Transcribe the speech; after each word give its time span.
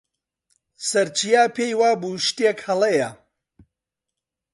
سەرچیا 0.89 1.43
پێی 1.55 1.73
وا 1.79 1.91
بوو 2.01 2.23
شتێک 2.27 2.59
هەڵەیە. 2.67 3.09